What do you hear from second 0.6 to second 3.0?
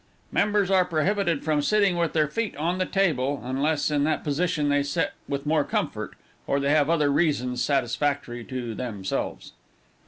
are prohibited from sitting with their feet on the